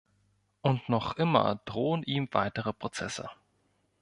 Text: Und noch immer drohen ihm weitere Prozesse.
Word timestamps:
Und 0.61 0.89
noch 0.89 1.15
immer 1.17 1.61
drohen 1.65 2.01
ihm 2.01 2.27
weitere 2.31 2.73
Prozesse. 2.73 3.29